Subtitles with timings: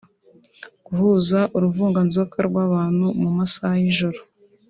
[0.85, 4.19] gahuza uruvunganzoka rw’abantu mu masaha y’ijoro